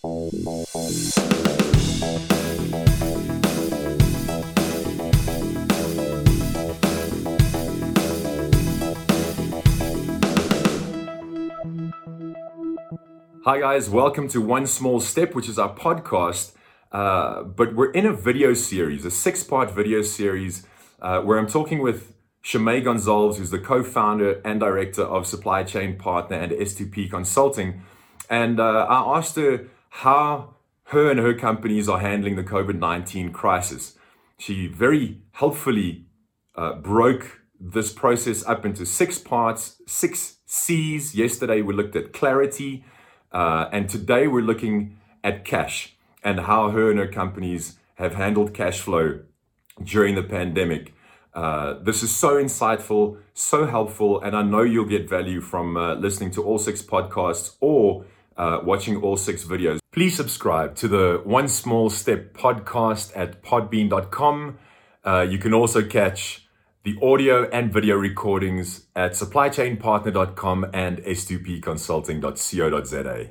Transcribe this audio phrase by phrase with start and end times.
[0.00, 0.10] Hi,
[13.58, 13.90] guys.
[13.90, 16.52] Welcome to One Small Step, which is our podcast.
[16.92, 20.64] Uh, but we're in a video series, a six part video series,
[21.02, 25.64] uh, where I'm talking with Shimei Gonzalez, who's the co founder and director of Supply
[25.64, 27.82] Chain Partner and S2P Consulting.
[28.30, 33.32] And uh, I asked her how her and her companies are handling the COVID 19
[33.32, 33.96] crisis.
[34.38, 36.06] She very helpfully
[36.54, 41.14] uh, broke this process up into six parts, six C's.
[41.14, 42.84] Yesterday we looked at clarity.
[43.32, 48.54] Uh, and today we're looking at cash and how her and her companies have handled
[48.54, 49.20] cash flow
[49.82, 50.94] during the pandemic.
[51.34, 55.94] Uh, this is so insightful, so helpful, and I know you'll get value from uh,
[55.94, 58.04] listening to all six podcasts or
[58.38, 59.80] uh, watching all six videos.
[59.92, 64.58] Please subscribe to the One Small Step podcast at podbean.com.
[65.04, 66.48] Uh, you can also catch
[66.84, 73.30] the audio and video recordings at supplychainpartner.com and s2pconsulting.co.za.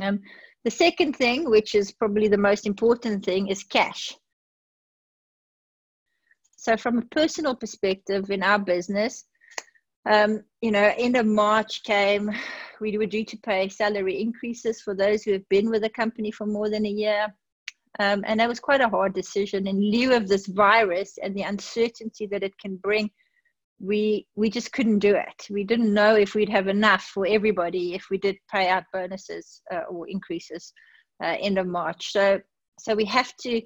[0.00, 0.20] Um,
[0.64, 4.14] the second thing, which is probably the most important thing, is cash.
[6.56, 9.24] So, from a personal perspective in our business,
[10.04, 12.30] um, you know, end of March came,
[12.80, 16.30] we were due to pay salary increases for those who have been with the company
[16.30, 17.26] for more than a year.
[18.00, 21.42] Um, and that was quite a hard decision in lieu of this virus and the
[21.42, 23.10] uncertainty that it can bring.
[23.80, 25.46] We we just couldn't do it.
[25.50, 29.62] We didn't know if we'd have enough for everybody if we did pay out bonuses
[29.72, 30.72] uh, or increases
[31.22, 32.12] uh, end of March.
[32.12, 32.40] So
[32.78, 33.62] so we have to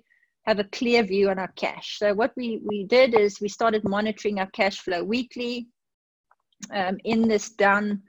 [0.46, 1.98] have a clear view on our cash.
[1.98, 5.68] So what we we did is we started monitoring our cash flow weekly.
[6.72, 8.02] Um, in this down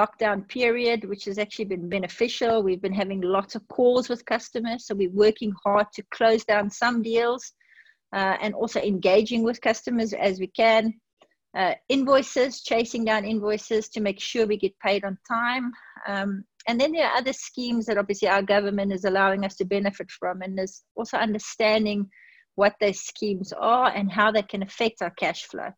[0.00, 2.62] lockdown period, which has actually been beneficial.
[2.62, 6.70] We've been having lots of calls with customers, so we're working hard to close down
[6.70, 7.52] some deals
[8.12, 10.94] uh, and also engaging with customers as we can.
[11.56, 15.72] Uh, invoices, chasing down invoices to make sure we get paid on time.
[16.06, 19.64] Um, and then there are other schemes that obviously our government is allowing us to
[19.64, 22.10] benefit from, and there's also understanding
[22.56, 25.70] what those schemes are and how they can affect our cash flow.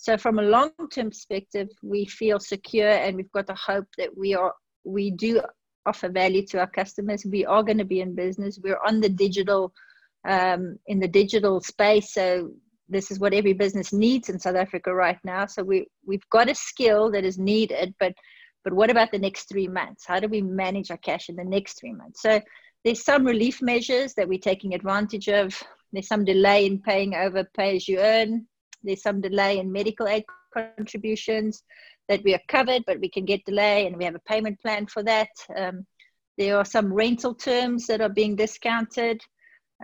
[0.00, 4.34] So from a long-term perspective, we feel secure and we've got the hope that we
[4.34, 5.42] are we do
[5.84, 7.26] offer value to our customers.
[7.26, 8.58] We are going to be in business.
[8.62, 9.74] We're on the digital
[10.26, 12.14] um, in the digital space.
[12.14, 12.50] So
[12.88, 15.44] this is what every business needs in South Africa right now.
[15.44, 18.14] So we we've got a skill that is needed, but
[18.64, 20.06] but what about the next three months?
[20.06, 22.22] How do we manage our cash in the next three months?
[22.22, 22.40] So
[22.86, 25.62] there's some relief measures that we're taking advantage of.
[25.92, 28.46] There's some delay in paying over pay as you earn
[28.82, 31.62] there's some delay in medical aid contributions
[32.08, 34.86] that we are covered, but we can get delay and we have a payment plan
[34.86, 35.28] for that.
[35.56, 35.86] Um,
[36.38, 39.20] there are some rental terms that are being discounted.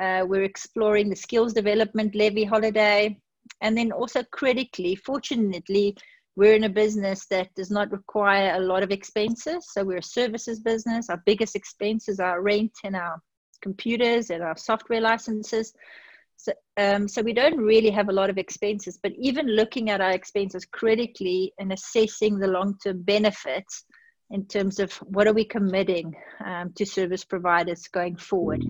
[0.00, 3.16] Uh, we're exploring the skills development levy holiday.
[3.60, 5.96] And then also critically, fortunately,
[6.34, 9.68] we're in a business that does not require a lot of expenses.
[9.72, 11.08] So we're a services business.
[11.08, 13.20] Our biggest expenses are rent and our
[13.62, 15.72] computers and our software licenses.
[16.36, 20.00] So, um, so we don't really have a lot of expenses, but even looking at
[20.00, 23.84] our expenses critically and assessing the long-term benefits
[24.30, 26.14] in terms of what are we committing
[26.44, 28.64] um, to service providers going forward.